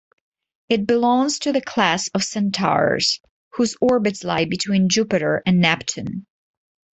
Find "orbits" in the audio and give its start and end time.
3.79-4.23